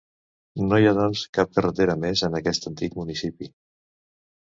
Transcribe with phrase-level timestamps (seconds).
[0.71, 3.55] No hi ha, doncs, cap carretera més, en aquest antic municipi.